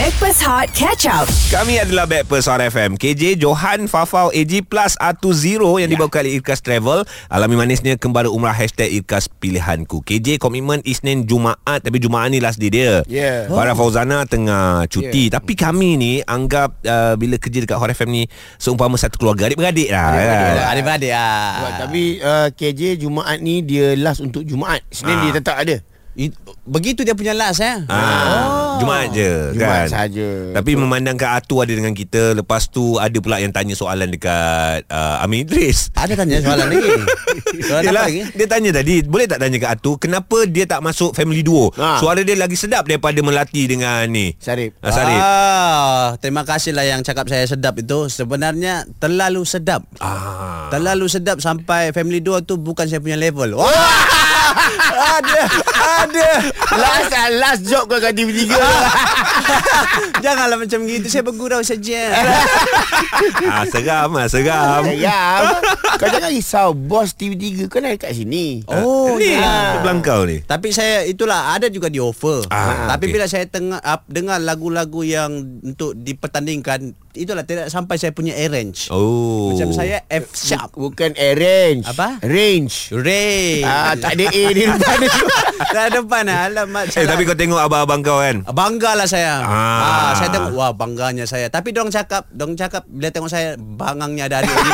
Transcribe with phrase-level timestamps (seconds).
[0.00, 1.28] Backpass Hot Catch Up.
[1.52, 6.40] Kami adalah Backpers Hot FM KJ, Johan, Fafau, AG Plus Atu Zero Yang dibawa oleh
[6.40, 7.04] Irkas Travel.
[7.28, 10.00] Alami manisnya Kembali umrah Hashtag Irkas Pilihanku.
[10.00, 13.04] KJ komitmen Isnin Jumaat Tapi Jumaat ni last day dia.
[13.12, 13.52] Yeah.
[13.52, 15.28] Farah Fauzana tengah cuti.
[15.28, 18.22] Tapi kami ni Anggap uh, Bila kerja dekat Hot FM ni
[18.56, 19.52] Seumpama satu keluarga.
[19.52, 20.16] Adik-beradik lah?
[20.72, 21.52] Adik-beradik ah.
[21.60, 24.80] Sebab, Tapi uh, KJ Jumaat ni Dia last untuk Jumaat.
[24.88, 25.22] Senin Ah.
[25.28, 26.34] dia tetap ada It,
[26.64, 27.86] begitu dia punya last ya.
[27.86, 30.28] Ah, Jumaat je Jumaat kan saja.
[30.52, 35.20] Tapi memandangkan Atu ada dengan kita Lepas tu Ada pula yang tanya soalan Dekat uh,
[35.20, 36.82] Amin Idris Ada tanya soalan lagi.
[37.62, 38.20] Soalan apa Yelah, lagi?
[38.32, 42.00] dia tanya tadi Boleh tak tanya ke Atu Kenapa dia tak masuk family duo Ha.
[42.00, 46.82] Suara dia lagi sedap Daripada Melati dengan ni Sarip Ah, Sarip Ah, terima kasih lah
[46.82, 48.08] yang cakap saya sedap itu.
[48.08, 49.86] Sebenarnya terlalu sedap.
[49.98, 50.66] ah.
[50.68, 53.54] Terlalu sedap sampai family dua tu bukan saya punya level.
[53.54, 53.68] Wah!
[55.16, 55.40] ada,
[56.00, 56.28] ada.
[56.70, 58.50] Last ah, last job kau kat TV3
[60.24, 61.06] Janganlah macam gitu.
[61.06, 62.14] Saya bergurau saja.
[63.52, 65.42] ah, Seram lah Seram Sayang
[65.96, 69.80] Kau jangan risau Bos TV3 Kau nak kat sini Oh, Ni ya.
[69.82, 72.46] Belangkau ni Tapi saya itulah ada juga di offer.
[72.48, 73.12] Ah, Tapi okey.
[73.12, 75.30] bila saya tengah dengar lagu-lagu yang
[75.62, 78.86] untuk dipertandingkan, itulah tidak sampai saya punya arrange.
[78.88, 80.72] Oh Macam saya F sharp.
[80.72, 82.20] Bukan arrange Apa?
[82.20, 83.62] Range Ray.
[83.62, 85.12] Ah, tak ada A di depan dia.
[85.66, 86.38] Dah depan lah.
[86.46, 86.84] Alamat.
[86.92, 89.50] Eh tapi kau tengok abang-abang kau kan Bangga lah saya Ah.
[89.50, 90.12] ah.
[90.14, 94.46] Saya tengok Wah bangganya saya Tapi dong cakap Dong cakap Bila tengok saya Bangangnya dari
[94.46, 94.72] ini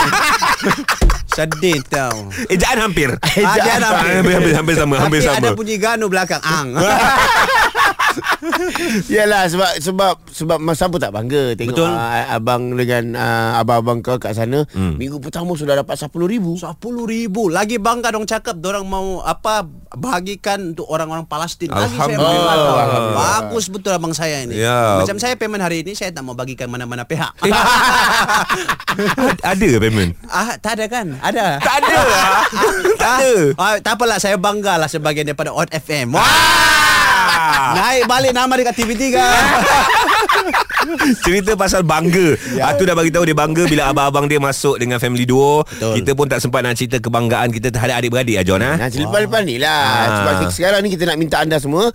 [1.37, 5.77] Sedih tau Ejaan hampir Ada ada hampir, hampir, hampir sama Hampir Tapi sama ada bunyi
[5.77, 6.73] ganu belakang Ang
[9.09, 11.91] Yalah sebab sebab sebab masa apa tak bangga tengok Betul.
[11.91, 14.95] uh, abang dengan uh, abang-abang kau kat sana hmm.
[14.95, 16.55] minggu pertama sudah dapat 10 ribu.
[16.57, 22.15] Sepuluh ribu Lagi bangga dong cakap Dorang mau apa Bahagikan untuk orang-orang Palestin Lagi saya
[22.15, 22.57] Alhamdulillah.
[22.57, 23.01] bangga.
[23.13, 24.99] Bagus betul abang saya ini Ya.
[24.99, 27.33] Macam saya payment hari ini Saya tak mau bagikan mana-mana pihak
[29.43, 31.07] Ada ke payment Ah, tak ada kan?
[31.19, 31.47] Ada.
[31.59, 31.97] Tak ada
[33.03, 36.13] Tak ada Ah, tak apalah saya bangga lah sebagian daripada Hot FM.
[36.13, 36.86] Wah!
[37.77, 39.03] Naik balik nama dekat TV3.
[41.27, 42.71] Cerita pasal bangga ya.
[42.71, 45.99] Atu dah bagi tahu dia bangga Bila abang-abang dia masuk Dengan family duo Betul.
[45.99, 48.79] Kita pun tak sempat nak cerita Kebanggaan kita terhadap adik-beradik ah, John ha?
[48.79, 50.07] Nah, lepas-lepas ni lah Ah.
[50.17, 51.91] Sebab sekarang ni kita nak minta anda semua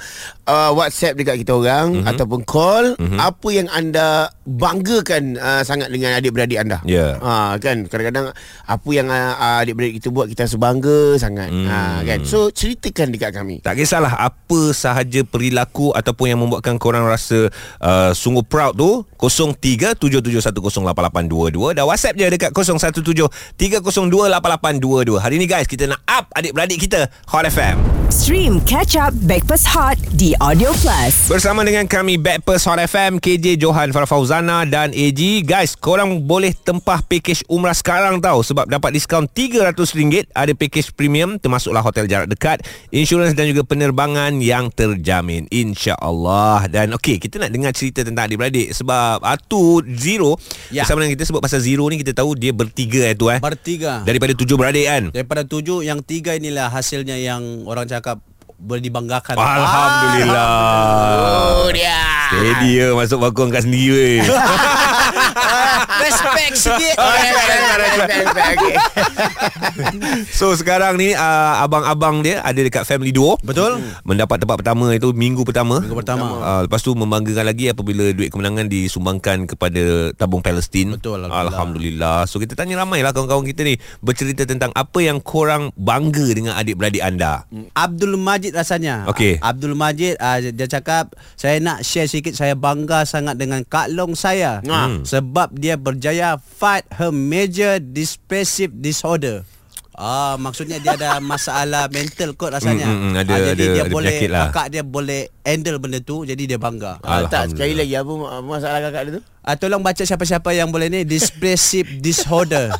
[0.46, 2.10] uh, WhatsApp dekat kita orang mm-hmm.
[2.12, 3.20] Ataupun call mm-hmm.
[3.20, 7.16] Apa yang anda banggakan uh, sangat dengan adik-beradik anda Ya.
[7.18, 8.36] uh, Kan kadang-kadang
[8.66, 11.68] Apa yang uh, adik-beradik kita buat Kita sebangga sangat mm.
[11.68, 12.20] uh, kan?
[12.24, 17.48] So ceritakan dekat kami Tak kisahlah apa sahaja perilaku ataupun yang membuatkan korang rasa
[17.80, 25.20] uh, sungguh proud tu 0377108822 dan WhatsApp je dekat 0173028822.
[25.22, 28.02] Hari ni guys kita nak up adik-beradik kita Hot FM.
[28.12, 31.32] Stream Catch Up Backpass Hot di Audio Plus.
[31.32, 36.52] Bersama dengan kami Backpers Hot FM KJ Johan Farah Fauzana dan AG Guys korang boleh
[36.52, 42.28] tempah package umrah sekarang tau Sebab dapat diskaun RM300 Ada package premium termasuklah hotel jarak
[42.28, 42.60] dekat
[42.92, 48.72] Insurans dan juga penerbangan yang terjamin InsyaAllah Dan okey kita nak dengar cerita tentang adik-beradik
[48.72, 50.40] Sebab Atu Zero
[50.72, 50.88] Ya.
[50.88, 53.44] Bersama dengan kita sebab pasal Zero ni kita tahu dia bertiga eh tu eh.
[53.44, 54.08] Bertiga.
[54.08, 55.04] Daripada tujuh beradik kan?
[55.12, 58.24] Daripada tujuh, yang tiga inilah hasilnya yang orang cakap
[58.56, 59.36] boleh dibanggakan.
[59.36, 60.48] Alhamdulillah.
[61.60, 62.00] Oh dia.
[62.32, 64.24] Eh dia masuk bakul angkat sendiri weh
[66.12, 66.96] Respect sikit.
[67.00, 68.76] Oh, okay.
[70.38, 73.38] So sekarang ni uh, abang-abang dia ada dekat family duo.
[73.42, 73.80] Betul.
[74.04, 75.80] Mendapat tempat pertama itu minggu pertama.
[75.80, 76.26] Minggu pertama.
[76.42, 80.98] Uh, lepas tu membanggakan lagi apabila duit kemenangan disumbangkan kepada tabung Palestin.
[80.98, 81.52] Betul, Alhamdulillah.
[81.54, 82.18] Alhamdulillah.
[82.28, 86.54] So kita tanya ramai lah kawan-kawan kita ni bercerita tentang apa yang korang bangga dengan
[86.58, 87.46] adik-beradik anda.
[87.78, 89.08] Abdul Majid rasanya.
[89.08, 89.40] Okey.
[89.40, 94.18] Abdul Majid uh, dia cakap saya nak share sikit saya bangga sangat dengan Kak Long
[94.18, 94.60] saya.
[94.66, 95.06] Hmm.
[95.06, 96.01] Sebab dia berjaya
[96.40, 99.46] fight her major depressive disorder.
[99.92, 102.86] Ah maksudnya dia ada masalah mental kot rasanya.
[102.86, 104.42] Hmm, hmm, hmm, ada- Ah, jadi ada- dia ada boleh lah.
[104.50, 106.98] kakak dia boleh handle benda tu jadi dia bangga.
[106.98, 107.50] Ah, tak Alhamdulillah.
[107.52, 108.12] sekali lagi apa
[108.42, 109.22] masalah kakak dia tu?
[109.40, 112.74] Ah tolong baca siapa-siapa yang boleh ni depressive disorder.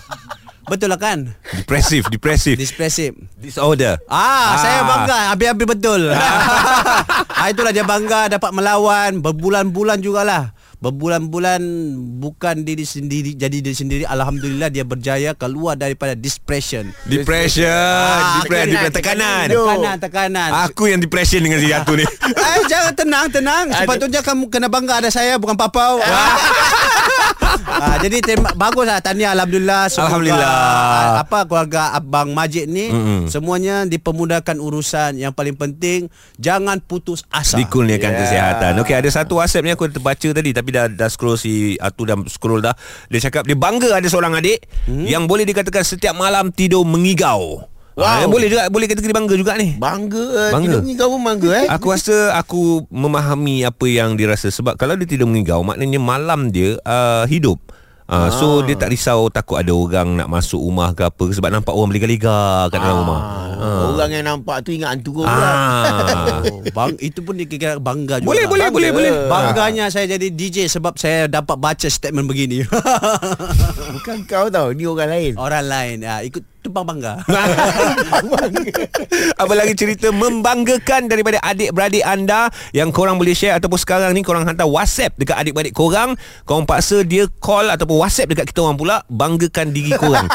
[0.64, 1.36] Betul lah kan?
[1.52, 2.56] Depressive, depressive.
[2.56, 3.14] Depressive.
[3.36, 4.00] Disorder.
[4.08, 6.02] Ah, saya bangga habis-habis betul.
[7.38, 10.56] ah, itulah dia bangga dapat melawan berbulan-bulan jugalah.
[10.82, 11.62] Berbulan-bulan
[12.18, 16.90] bukan diri sendiri jadi diri sendiri alhamdulillah dia berjaya keluar daripada depression.
[17.06, 19.48] Depression, Ah, depression, tekanan, depression, tekanan.
[19.48, 19.96] tekanan.
[20.02, 20.50] Tekanan.
[20.66, 22.02] Aku yang depression dengan si Atu ni.
[22.52, 23.66] Eh jangan tenang tenang.
[23.70, 26.02] Sepatutnya kamu kena bangga ada saya bukan papau.
[27.66, 30.48] ah, jadi terima, bagus lah tahniah alhamdulillah semoga, Alhamdulillah.
[30.48, 33.28] ah, apa keluarga abang Majid ni Mm-mm.
[33.28, 36.08] semuanya dipermudahkan urusan yang paling penting
[36.38, 38.20] jangan putus asa Dikurniakan Yeah.
[38.20, 42.04] kesihatan Okey ada satu WhatsApp ni Aku terbaca tadi Tapi dah, dah scroll si Atu
[42.04, 42.76] dah scroll dah
[43.08, 45.06] Dia cakap Dia bangga ada seorang adik hmm?
[45.06, 47.64] Yang boleh dikatakan Setiap malam tidur mengigau
[48.02, 48.10] Wow.
[48.10, 49.78] Ah, boleh juga boleh kategori bangga juga ni.
[49.78, 50.50] Bangga.
[50.50, 50.82] Bangga.
[50.82, 51.66] Tidur ni kau pun bangga eh.
[51.70, 56.50] Aku rasa aku memahami apa yang dia rasa sebab kalau dia tidak mengigau maknanya malam
[56.50, 57.62] dia uh, hidup.
[58.12, 61.72] Uh, so dia tak risau takut ada orang nak masuk rumah ke apa sebab nampak
[61.72, 63.22] orang berlega-lega kat dalam rumah.
[63.62, 65.26] Ah, Orang yang nampak tu ingat hantu kau.
[65.26, 66.42] Ah.
[66.52, 68.28] Oh, bang, itu pun dikira bangga juga.
[68.28, 68.76] boleh boleh Bangga.
[68.76, 69.12] boleh boleh.
[69.30, 72.66] Bangganya saya jadi DJ sebab saya dapat baca statement begini.
[73.96, 75.32] Bukan kau tau, ni orang lain.
[75.38, 77.22] Orang lain ya, ikut tumpang bangga.
[79.36, 84.42] Apa lagi cerita membanggakan daripada adik-beradik anda yang korang boleh share ataupun sekarang ni korang
[84.44, 86.14] hantar WhatsApp dekat adik-beradik korang,
[86.44, 90.26] korang paksa dia call ataupun WhatsApp dekat kita orang pula banggakan diri korang.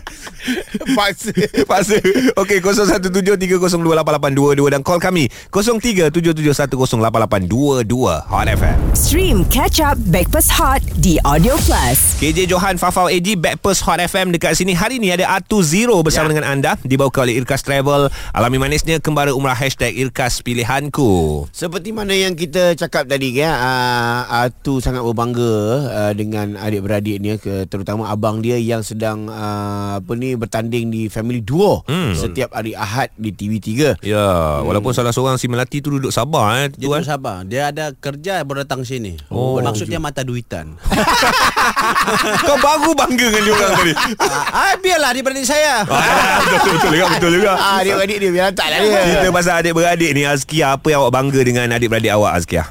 [0.96, 1.32] Paksa.
[1.66, 1.96] Paksa.
[2.38, 5.28] Okey 0173028822 Dan call kami.
[5.50, 11.98] 0377108822 Hot FM Stream Catch Up Backpass Hot di Audio Plus.
[12.20, 16.28] KJ Johan Fafau AG Backpast Hot FM Dekat sini Hari ni ada Atu Zero Bersama
[16.30, 16.34] ya.
[16.36, 16.76] dengan anda.
[16.84, 18.08] Dibawa oleh Irkas Travel.
[18.32, 21.46] Alami manisnya Kembara Umrah Hashtag Irkas Pilihanku.
[21.50, 25.54] Seperti mana yang kita cakap tadi kan uh, Atu sangat berbangga
[25.90, 31.02] uh, dengan adik-beradik ni ke, terutama abang dia yang sedang uh, apa ni bertanding di
[31.06, 32.12] Family Duo Hmm.
[32.12, 33.96] setiap hari Ahad di TV3.
[34.00, 34.26] Ya
[34.60, 37.02] Walaupun salah seorang Si Melati tu duduk sabar eh, Dia tu, eh.
[37.02, 37.42] sabar.
[37.42, 39.14] Dia ada kerja baru datang sini.
[39.28, 39.58] Oh.
[39.58, 40.74] Maksudnya mata duitan.
[42.42, 43.92] Kau baru bangga dengan dia orang tadi
[44.50, 45.82] ah, biarlah dia beradik saya.
[45.84, 49.00] ah, Betul betul juga Betul juga Ah, adik-beradik dia biar tak lah dia.
[49.04, 52.64] Cerita pasal adik-beradik ni Azkia Apa yang awak bangga dengan adik-beradik awak Azkia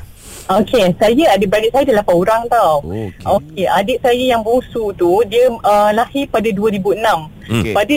[0.45, 2.85] Okey, saya adik-beradik saya ada 8 orang tau.
[2.85, 3.09] Okey.
[3.25, 7.01] Okey, okay, adik saya yang bongsu tu dia uh, lahir pada 2006.
[7.01, 7.73] Okey.
[7.73, 7.93] Pada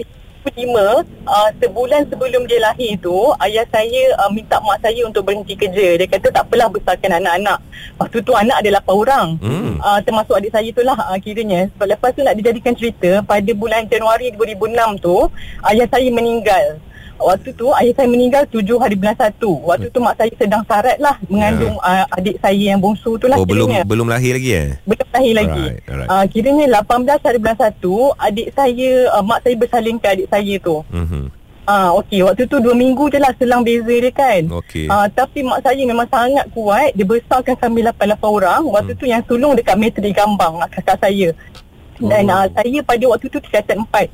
[0.57, 3.13] 2005, uh, sebulan sebelum dia lahir tu,
[3.45, 6.01] ayah saya uh, minta mak saya untuk berhenti kerja.
[6.01, 7.59] Dia kata tak apalah besarkan anak-anak.
[8.01, 9.29] Waktu tu anak ada 8 orang.
[9.45, 9.77] Hmm.
[9.85, 11.69] Uh, termasuk adik saya tu lah uh, kiranya.
[11.77, 15.29] Sebab lepas tu nak dijadikan cerita, pada bulan Januari 2006 tu,
[15.69, 16.81] ayah saya meninggal.
[17.19, 19.37] Waktu tu ayah saya meninggal 7 hari bulan 1.
[19.43, 23.35] Waktu tu mak saya sedang sarat lah mengandung uh, adik saya yang bongsu tu lah
[23.35, 23.83] Oh belum kiranya.
[23.85, 25.65] belum lahir lagi eh Belum lahir lagi.
[25.69, 26.09] Alright, alright.
[26.09, 27.83] Uh, kiranya 18 hari bulan 1,
[28.23, 30.77] adik saya, uh, mak saya bersalin ke adik saya tu.
[30.89, 31.25] Mhm.
[31.65, 34.41] Ah, okey, waktu tu 2 minggu je lah selang beza dia kan.
[34.57, 34.89] Okey.
[34.89, 36.97] Ah, tapi mak saya memang sangat kuat.
[36.97, 38.63] Dia besarkan kami 8-8 orang.
[38.65, 39.01] Waktu Hmm.
[39.01, 41.29] tu yang sulung dekat Metri Gambang, kakak saya.
[41.99, 42.33] Dan Oh.
[42.33, 44.09] ah, saya pada waktu tu tingkatan 4.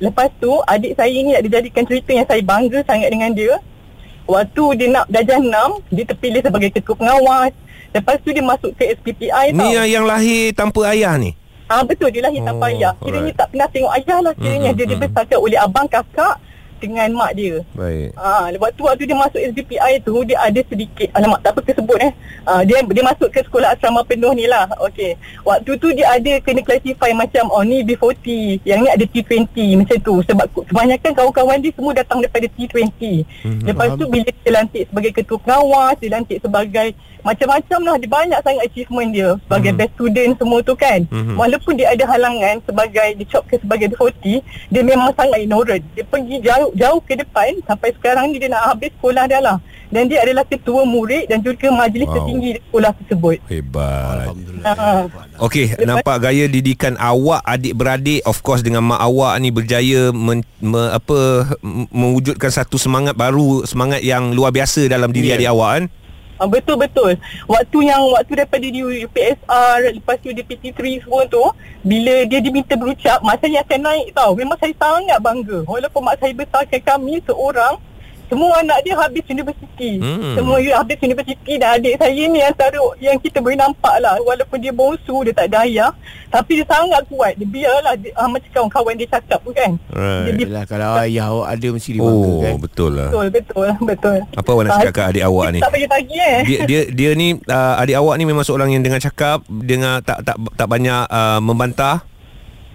[0.00, 3.54] Lepas tu, adik saya ni nak dijadikan cerita yang saya bangga sangat dengan dia.
[4.24, 5.50] Waktu dia nak darjah 6,
[5.90, 7.52] dia terpilih sebagai ketua pengawas.
[7.90, 9.70] Lepas tu dia masuk ke SPPI Ni tau.
[9.72, 11.34] yang, yang lahir tanpa ayah ni
[11.66, 12.94] Ah betul dia lahir Oh, tanpa ayah.
[12.96, 13.34] Kiranya alright.
[13.34, 16.34] tak pernah tengok ayah lah kiranya Mm, dia dibesarkan oleh abang kakak
[16.80, 17.60] dengan mak dia.
[17.76, 21.98] Baik Ah waktu waktu dia masuk SBPI tu dia ada sedikit alamak tak apa kesebut
[22.00, 22.12] eh.
[22.48, 24.66] Ah dia dia masuk ke sekolah asrama penuh ni lah.
[24.80, 25.14] Okey.
[25.44, 28.26] Waktu tu dia ada kena classify macam oh ni B40,
[28.64, 32.88] yang ni ada T20 macam tu sebab kebanyakan kawan-kawan dia semua datang daripada T20.
[33.44, 33.64] Mhm.
[33.68, 38.40] Lepas tu bila dia lantik sebagai ketua pengawas, dia lantik sebagai macam-macam lah dia banyak
[38.40, 39.78] sangat achievement dia sebagai Mhm.
[39.78, 41.00] best student semua tu kan.
[41.06, 41.34] Mhm.
[41.34, 45.82] Walaupun dia ada halangan sebagai dicopkan sebagai B40, dia memang sangat ignorant.
[45.92, 49.58] Dia pergi jauh jauh ke depan sampai sekarang ni dia nak habis sekolah dah lah.
[49.90, 52.14] Dan dia adalah ketua murid dan juga majlis Wow.
[52.14, 53.36] tertinggi di sekolah tersebut.
[53.44, 54.62] Hebat Alhamdulillah.
[54.70, 55.02] Ah.
[55.40, 60.94] Okey, nampak gaya didikan awak adik-beradik of course dengan mak awak ni berjaya men, me,
[60.94, 61.42] apa
[61.90, 65.36] mewujudkan satu semangat baru, semangat yang luar biasa dalam diri Ya.
[65.36, 65.84] adik awak kan?
[66.40, 67.20] Ah, betul betul.
[67.44, 71.44] Waktu yang waktu daripada di UPSR lepas tu di PT3 semua tu,
[71.84, 74.32] bila dia diminta berucap, mak saya akan naik tau.
[74.32, 75.68] Memang saya sangat bangga.
[75.68, 77.76] Walaupun mak saya besarkan kami seorang,
[78.30, 79.98] semua anak dia habis universiti.
[79.98, 80.38] Hmm.
[80.38, 84.14] Semua dia habis universiti dan adik saya ni antara yang kita boleh nampak lah.
[84.22, 85.90] Walaupun dia bongsu, dia tak ada ayah.
[86.30, 87.34] Tapi dia sangat kuat.
[87.34, 89.74] Dia biarlah dia, ah, macam kawan-kawan dia cakap tu kan.
[89.90, 90.38] Right.
[90.38, 92.52] Dia, Yelah kalau ayah awak ada mesti dibanggakan.
[92.54, 93.10] Oh, betul lah.
[93.10, 94.18] betul, betul, betul.
[94.38, 95.58] Apa awak nak cakap kat adik awak ni?
[95.58, 96.38] Tak bagi-bagi eh.
[96.46, 100.22] Dia dia dia ni uh, adik awak ni memang seorang yang dengan cakap dengan tak
[100.22, 102.06] tak tak banyak uh, membantah.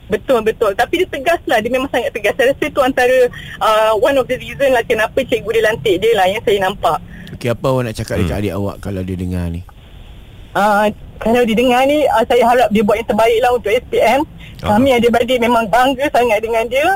[0.05, 3.17] Betul betul tapi dia tegas lah dia memang sangat tegas saya rasa tu antara
[3.57, 6.97] uh, one of the reason lah kenapa cikgu dia lantik dia lah yang saya nampak
[7.31, 8.41] Okey, apa awak nak cakap dekat Hmm.
[8.41, 9.61] adik awak kalau dia dengar ni?
[10.53, 10.85] uh,
[11.17, 14.21] kalau dia dengar ni uh, saya harap dia buat yang terbaik lah untuk SPM
[14.57, 14.71] Ah.
[14.71, 16.87] kami adik-beradik memang bangga sangat dengan dia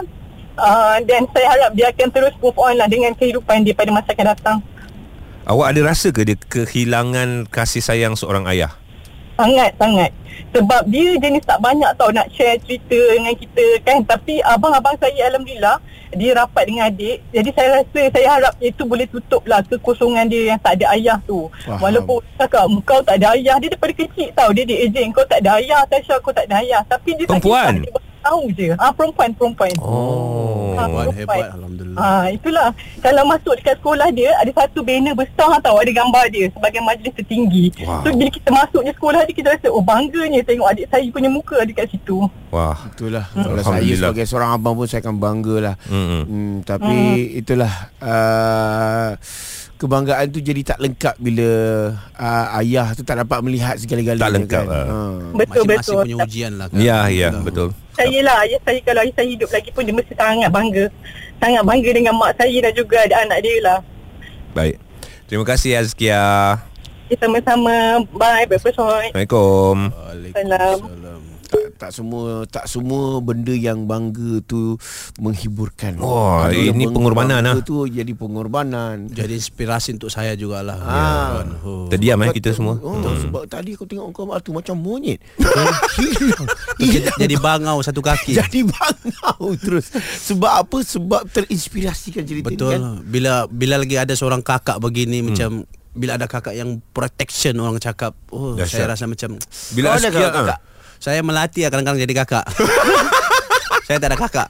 [0.55, 4.09] uh, dan saya harap dia akan terus move on lah dengan kehidupan dia pada masa
[4.09, 4.57] akan datang
[5.43, 8.69] Awak ada rasa ke dia kehilangan kasih sayang seorang ayah?
[9.39, 10.11] Sangat-sangat.
[10.51, 14.03] Sebab dia jenis tak banyak tau nak share cerita dengan kita kan.
[14.03, 15.79] Tapi abang-abang saya Alhamdulillah,
[16.11, 17.23] dia rapat dengan adik.
[17.31, 21.17] Jadi saya rasa, saya harap itu boleh tutup lah kekosongan dia yang tak ada ayah
[21.23, 21.47] tu.
[21.63, 21.79] Faham.
[21.79, 23.55] Walaupun cakap, kau tak ada ayah.
[23.63, 24.49] Dia daripada kecil tau.
[24.51, 25.87] Dia di ejen, kau tak ada ayah.
[25.87, 26.81] Tasha, kau tak ada ayah.
[26.83, 27.79] Tapi dia Perempuan?
[27.79, 28.08] tak kisah.
[28.19, 28.75] Tahu je.
[28.75, 29.71] Ah perempuan, perempuan.
[29.79, 30.75] Oh.
[30.79, 32.71] Ah, Perempuan hebat Alhamdulillah Ah itulah
[33.03, 37.13] kalau masuk dekat sekolah dia ada satu banner besar tau ada gambar dia sebagai majlis
[37.15, 37.65] tertinggi.
[37.83, 38.07] Wow.
[38.07, 41.27] So bila kita masuk je sekolah dia kita rasa oh bangganya tengok adik saya punya
[41.27, 42.27] muka dekat situ.
[42.49, 42.79] Wah.
[42.95, 46.23] Itulah Kalau saya sebagai seorang abang pun Saya akan bangga lah Mm-mm.
[46.25, 46.97] hmm, Tapi
[47.37, 47.69] itulah
[48.01, 49.13] uh,
[49.79, 51.47] Kebanggaan tu jadi tak lengkap Bila
[52.19, 54.75] uh, Ayah tu tak dapat melihat segala-galanya Tak lengkap, kan?
[54.75, 54.85] ah.
[54.85, 54.99] Ha.
[55.31, 56.03] Betul Masing-masing betul.
[56.03, 57.67] punya ujian lah kan Ya, ya, betul.
[57.95, 60.85] Saya lah ayah saya kalau ayah saya hidup lagi pun dia mesti sangat bangga.
[61.39, 63.79] Sangat bangga dengan mak saya dan juga ada anak dia lah.
[64.55, 64.79] Baik.
[65.27, 66.23] Terima kasih Azkia.
[67.11, 68.03] Kita sama-sama.
[68.15, 68.47] Bye.
[68.47, 69.11] Breakfast Hoi.
[69.11, 69.91] Assalamualaikum.
[69.91, 74.77] Waalaikumsalam tak, tak semua tak semua benda yang bangga tu
[75.17, 75.97] menghiburkan.
[75.97, 77.53] Wah, yang ini pengorbanan lah.
[77.65, 79.09] tu jadi pengorbanan.
[79.09, 81.41] Jadi inspirasi untuk saya jugalah Ah.
[81.41, 81.49] kan?
[81.65, 81.89] oh.
[81.89, 82.77] Terdiam eh kita semua.
[82.77, 85.17] Oh, sebab tadi aku tengok kau tu macam monyet.
[85.97, 86.47] Hilang.
[87.17, 89.89] Jadi bangau satu kaki jadi bangau terus.
[90.29, 90.77] Sebab apa?
[90.85, 92.69] Sebab terinspirasikan cerita Betul.
[92.69, 92.81] ni kan.
[93.03, 95.25] Bila bila lagi ada seorang kakak begini hmm.
[95.33, 95.49] macam
[95.89, 98.85] bila ada kakak yang protection orang cakap, oh Dahsyat.
[98.85, 99.35] saya rasa macam
[99.73, 100.59] Bila ada Azkia kakak?
[100.99, 102.45] Saya melatih lah kadang-kadang jadi kakak.
[103.87, 104.49] saya tak ada kakak.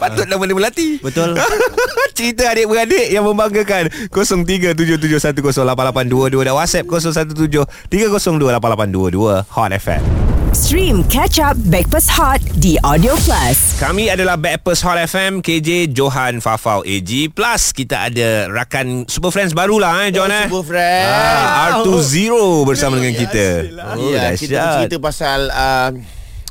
[0.00, 0.96] Patutlah boleh berlatih.
[1.04, 1.36] Betul.
[2.16, 10.29] Cerita adik-beradik yang membanggakan 0377108822 dan WhatsApp 0173028822 Hot FM.
[10.50, 13.78] Stream Catch Up Backpass Hot di Audio Plus.
[13.78, 19.54] Kami adalah Backpers Hot FM KJ Johan Fafau AG Plus kita ada rakan Super Friends
[19.54, 20.50] barulah eh John eh.
[20.50, 21.06] Super friend.
[21.06, 22.34] Ah, R20
[22.66, 23.46] bersama dengan kita.
[23.94, 25.94] Oh, ya, kita cerita pasal uh,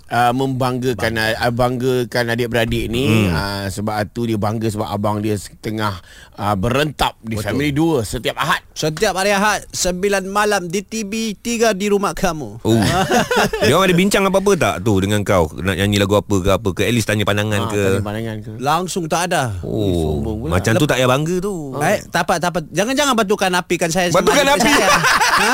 [0.10, 3.30] Uh, membanggakan uh, banggakan adik-beradik ni hmm.
[3.30, 6.02] uh, sebab tu dia bangga sebab abang dia tengah
[6.34, 7.46] uh, berentap di Betul.
[7.46, 8.66] family 2 setiap Ahad.
[8.74, 12.58] Setiap hari Ahad 9 malam di TV 3 di rumah kamu.
[12.64, 12.82] Oh.
[13.62, 16.70] Dia orang ada bincang apa-apa tak tu dengan kau nak nyanyi lagu apa ke apa
[16.74, 17.84] ke at least tanya pandangan Ah, ke.
[17.94, 18.52] tanya pandangan ke.
[18.58, 19.62] Langsung tak ada.
[19.62, 20.58] Oh, pula.
[20.58, 21.78] macam tu tak payah bangga tu.
[21.86, 22.60] Eh, tak apa, tak apa.
[22.74, 24.10] Jangan-jangan batukan api kan saya.
[24.10, 24.72] Batukan api?
[24.74, 24.90] Saya.
[25.38, 25.54] ha?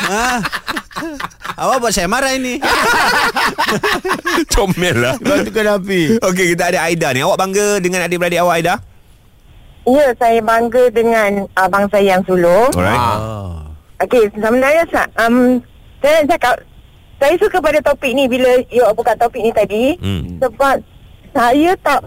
[0.00, 0.26] Ha?
[1.60, 2.56] Awak buat saya marah ini.
[4.56, 5.14] Comel lah.
[5.20, 6.16] Batukan api.
[6.24, 7.20] Okey, kita ada Aida ni.
[7.20, 8.74] Awak bangga dengan adik-beradik awak Aida?
[9.84, 12.72] Ya, saya bangga dengan abang saya yang sulung.
[12.72, 12.96] Alright.
[12.96, 13.60] Oh.
[14.00, 14.88] Okey, sebenarnya
[15.20, 15.60] um,
[16.00, 16.54] saya nak cakap
[17.20, 20.40] saya suka pada topik ni bila you buka topik ni tadi Hmm.
[20.40, 20.80] sebab
[21.36, 22.00] saya tak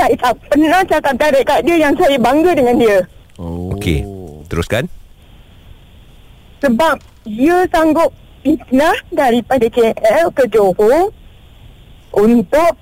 [0.00, 2.96] saya tak pernah cakap direct kat dia yang saya bangga dengan dia.
[3.36, 3.76] Oh.
[3.76, 4.00] Okey.
[4.48, 4.88] Teruskan.
[6.64, 11.08] Sebab dia sanggup pindah daripada KL ke Johor
[12.12, 12.72] untuk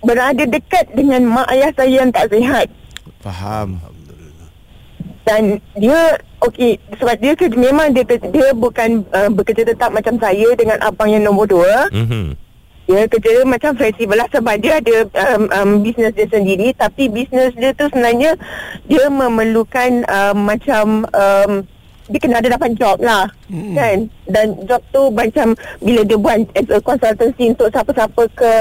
[0.00, 2.66] berada dekat dengan mak ayah saya yang tak sihat.
[3.20, 3.80] Faham.
[5.26, 10.54] dan dia okey sebab dia kerja memang dia dia bukan uh, bekerja tetap macam saya
[10.54, 12.38] dengan abang yang nombor dua Mhm.
[12.86, 14.96] dia kerja macam fleksibel lah sebab dia ada
[15.34, 18.38] um, um, bisnes dia sendiri tapi bisnes dia tu sebenarnya
[18.86, 21.52] dia memerlukan um, macam um,
[22.06, 23.74] dia kena ada dapat job lah hmm.
[23.74, 23.96] kan
[24.26, 28.52] dan job tu macam bila dia buat as a consultancy untuk siapa-siapa ke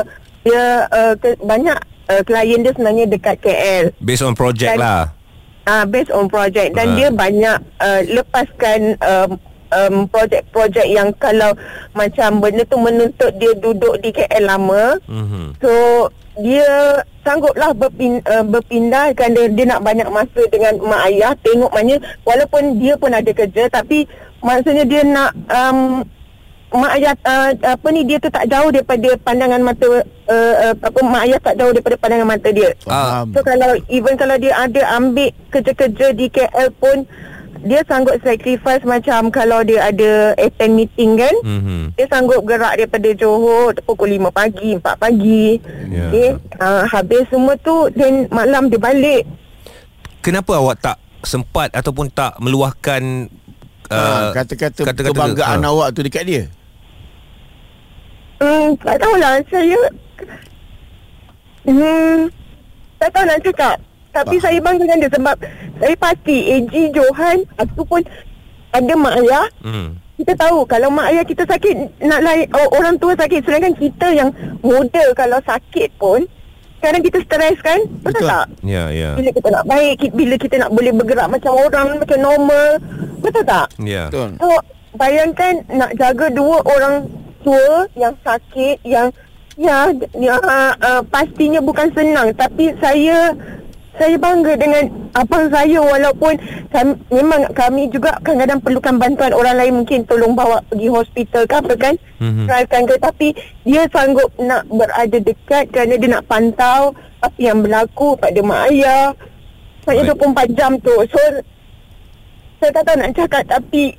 [0.41, 5.01] dia uh, ke, banyak uh, klien dia sebenarnya dekat KL Based on project Dan- lah.
[5.63, 6.95] uh, based on project dan Ah.
[6.95, 9.29] dia banyak uh, lepaskan um,
[9.71, 11.53] um, projek-projek yang kalau
[11.91, 15.57] macam benda tu menuntut dia duduk di KL lama Mhm.
[15.57, 15.69] so
[16.35, 21.71] dia sangguplah berpin, uh, berpindah kan dia, dia nak banyak masa dengan mak ayah tengok
[21.71, 24.03] maknanya walaupun dia pun ada kerja tapi
[24.43, 26.03] maksudnya dia nak um,
[26.75, 30.99] mak ayah uh, apa ni dia tu tak jauh daripada pandangan mata uh, uh, apa
[31.07, 33.31] mak ayah tak jauh daripada pandangan mata dia Faham.
[33.31, 37.07] So kalau even kalau dia ada ambil kerja-kerja di KL pun
[37.65, 41.33] dia sanggup sacrifice macam kalau dia ada attend meeting kan.
[41.41, 41.97] Mhm.
[41.97, 45.57] Dia sanggup gerak daripada Johor pukul 5 pagi, 4 pagi.
[45.89, 46.07] Ya.
[46.07, 46.29] Okay.
[46.55, 49.25] Uh, habis semua tu dan malam dia balik.
[50.21, 53.33] Kenapa awak tak sempat ataupun tak meluahkan
[53.85, 55.69] Ha, uh, kata-kata kata-kata- kebanggaan ha.
[55.69, 56.43] awak tu dekat dia.
[58.37, 59.81] Hmm, tak tahulah saya
[61.63, 62.29] Hmm,
[62.97, 63.77] tak tahu nak cakap.
[64.15, 65.35] Tapi saya bangga dengan dia sebab
[65.75, 68.01] saya pasti AG Johan aku pun
[68.71, 69.99] ada mak ayah Hmm.
[70.15, 74.07] kita tahu kalau mak ayah kita sakit nak lain oh, orang tua sakit sedangkan kita
[74.09, 74.29] yang
[74.61, 76.23] muda kalau sakit pun
[76.79, 78.29] kadang kita stres kan betul, Betul.
[78.29, 79.15] tak Ya, ya.
[79.15, 82.67] bila kita nak baik bila kita nak boleh bergerak macam orang macam normal
[83.19, 84.07] betul tak Ya.
[84.07, 84.29] Betul.
[84.37, 84.47] so
[84.93, 86.95] bayangkan nak jaga dua orang
[87.41, 89.11] tua yang sakit yang
[89.55, 93.35] ya, ya uh, pastinya bukan senang tapi saya
[93.95, 94.83] saya bangga dengan
[95.13, 96.35] abang saya walaupun
[96.67, 101.55] kami, memang kami juga kadang-kadang perlukan bantuan orang lain mungkin tolong bawa pergi hospital ke
[101.55, 102.43] apa kan Mhm.
[102.43, 103.27] drivekan ke tapi
[103.63, 109.11] dia sanggup nak berada dekat kerana dia nak pantau apa yang berlaku pada mak ayah
[109.81, 111.21] saya 24 jam tu so
[112.57, 113.95] saya tak tahu nak cakap tapi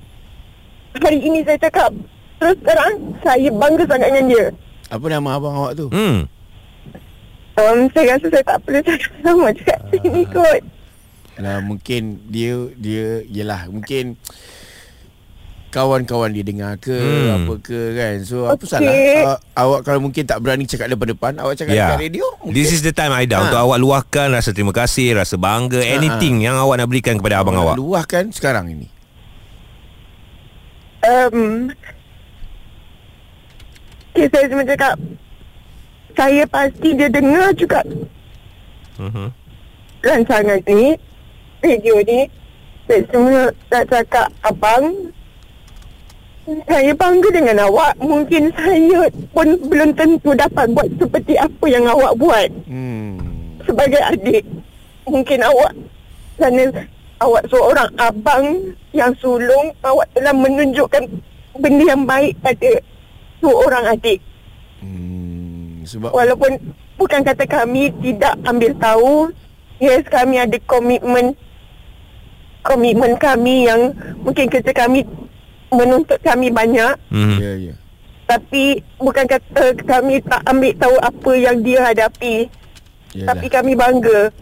[0.96, 1.90] hari ini saya cakap
[2.36, 4.46] terus terang saya bangga sangat dengan dia
[4.86, 5.86] Apa nama abang awak tu?
[5.90, 6.28] Hmm.
[7.56, 10.62] Um, saya rasa saya tak perlu cakap sama cakap sini kot
[11.36, 14.16] Lah mungkin dia dia yalah mungkin
[15.68, 17.36] kawan-kawan dia dengar ke Hmm.
[17.36, 18.16] apa ke kan.
[18.22, 18.70] So apa Okey.
[18.70, 18.92] salah
[19.28, 21.92] uh, awak kalau mungkin tak berani cakap depan-depan, awak cakap Ya.
[21.92, 22.24] dekat radio.
[22.40, 22.56] Mungkin.
[22.56, 23.42] This is the time Aida Ha.
[23.44, 27.60] untuk awak luahkan rasa terima kasih, rasa bangga, anything yang awak nak berikan kepada abang
[27.60, 27.76] awak.
[27.76, 28.88] Luahkan sekarang ini.
[31.04, 31.68] um,
[34.10, 34.96] okay, saya cuma cakap
[36.16, 37.80] saya pasti dia dengar juga
[38.96, 39.28] Mhm.
[40.00, 40.96] rancangan ni
[41.60, 42.24] video ni
[42.86, 44.84] saya cuma nak cakap abang
[46.64, 52.14] saya bangga dengan awak Mungkin saya pun belum tentu dapat buat seperti apa yang awak
[52.14, 53.18] buat Hmm.
[53.66, 54.46] sebagai adik
[55.04, 55.74] mungkin awak
[56.38, 56.64] kerana
[57.18, 58.44] awak seorang abang
[58.94, 61.02] yang sulung awak telah menunjukkan
[61.58, 62.72] benda yang baik pada
[63.42, 64.20] seorang adik
[64.78, 65.15] Hmm.
[65.86, 66.58] Sebab walaupun
[66.94, 69.12] bukan kata kami tidak ambil tahu
[69.78, 71.32] yes kami ada komitmen
[72.62, 75.06] komitmen kami yang mungkin kerja kami
[75.68, 77.36] menuntut kami banyak Mhm.
[77.38, 77.74] ya ya.
[78.26, 82.50] tapi bukan kata kami tak ambil tahu apa yang dia hadapi
[83.14, 83.26] Yalah.
[83.32, 84.34] tapi kami bangga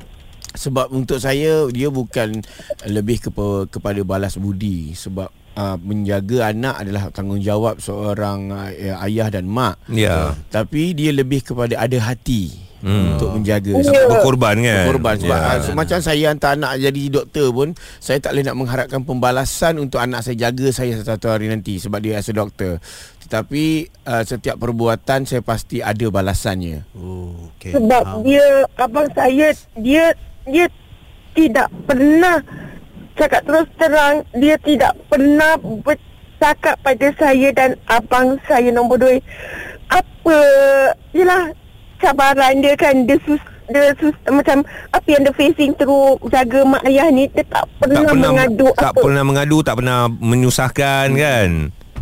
[0.55, 2.39] Sebab untuk saya dia bukan
[2.87, 9.47] lebih kepa, kepada balas budi sebab uh, menjaga anak adalah tanggungjawab seorang uh, ayah dan
[9.47, 9.79] mak.
[9.89, 10.35] Ya.
[10.51, 13.17] Tapi dia lebih kepada ada hati Hmm.
[13.17, 13.81] untuk menjaga.
[13.81, 14.05] Ya.
[14.13, 14.85] Berkorban kan?
[14.93, 15.57] Berkorban sebab Ya.
[15.57, 15.73] yeah.
[15.73, 20.21] macam saya hantar anak jadi doktor pun saya tak boleh nak mengharapkan pembalasan untuk anak
[20.21, 22.77] saya jaga saya satu hari nanti sebab dia as a doktor.
[23.25, 23.65] Tetapi
[24.05, 26.85] uh, setiap perbuatan saya pasti ada balasannya.
[26.93, 27.73] Oh, okey.
[27.73, 28.21] Sebab Faham.
[28.21, 28.45] dia
[28.77, 29.49] abang saya
[29.81, 30.05] dia
[30.45, 30.69] dia
[31.33, 32.45] tidak pernah
[33.15, 39.19] cakap terus terang dia tidak pernah bercakap pada saya dan abang saya nombor dua
[39.91, 40.39] apa
[41.15, 41.55] yalah
[42.03, 44.61] cabaran dia kan dia sus dia sus, macam
[44.93, 48.67] apa yang dia facing through jaga mak ayah ni dia tak pernah, tak pernah mengadu
[48.77, 51.51] tak apa pernah mengadu, tak pernah menyusahkan kan?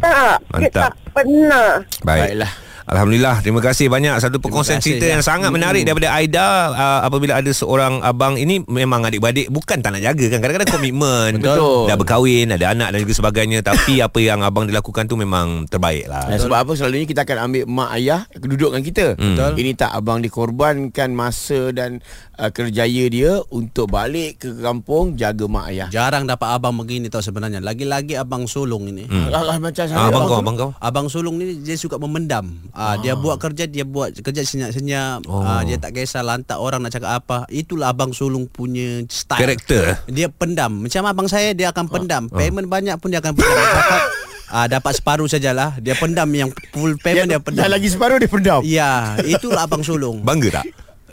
[0.03, 0.83] tak dia Mantap.
[0.90, 1.70] tak pernah
[2.03, 2.22] Baik.
[2.35, 2.53] Baiklah.
[2.87, 5.18] Alhamdulillah Terima kasih banyak Satu perkongsian cerita ya.
[5.18, 9.95] yang sangat menarik Daripada Aida uh, Apabila ada seorang abang Ini memang adik-beradik Bukan tak
[9.95, 11.87] nak jaga kan Kadang-kadang komitmen Betul.
[11.87, 16.11] Dah berkahwin Ada anak dan juga sebagainya Tapi apa yang abang dilakukan tu Memang terbaik
[16.11, 19.07] lah Dan sebab apa selalunya kita akan ambil mak ayah duduk dengan kita.
[19.16, 19.37] Hmm.
[19.37, 19.53] Betul.
[19.62, 22.01] Ini tak abang dikorbankan masa dan
[22.42, 25.88] uh, kerjaya dia untuk balik ke kampung jaga mak ayah.
[25.94, 27.62] Jarang dapat abang begini tau sebenarnya.
[27.62, 29.07] Lagi-lagi abang sulung ini.
[29.07, 29.31] Hmm.
[29.31, 29.94] Ah, macam saya.
[29.94, 32.50] ah, Abang kau Abang kau Abang sulung ni dia suka memendam.
[32.74, 35.31] Ah, dia buat kerja dia buat kerja senyap-senyap.
[35.31, 35.38] Oh.
[35.40, 37.46] Ah, dia tak kisah lantak orang nak cakap apa.
[37.46, 39.38] Itulah abang sulung punya style.
[39.38, 40.83] Karakter Dia pendam.
[40.83, 42.26] Macam abang saya dia akan pendam.
[42.26, 43.55] Payment banyak pun dia akan pendam.
[43.62, 44.02] dapat
[44.57, 45.78] ah, dapat separuh sajalah.
[45.78, 47.62] Dia pendam yang full payment dia yang, pendam.
[47.68, 48.61] yang lagi separuh dia pendam.
[48.64, 48.90] Ya,
[49.22, 50.24] itulah abang sulung.
[50.24, 50.66] Bangga tak?